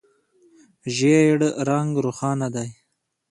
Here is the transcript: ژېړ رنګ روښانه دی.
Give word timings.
ژېړ 0.95 1.37
رنګ 1.67 1.91
روښانه 2.05 2.47
دی. 2.55 2.69